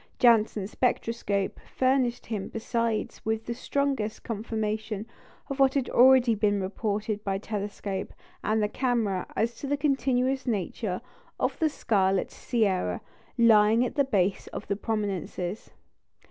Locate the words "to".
9.57-9.67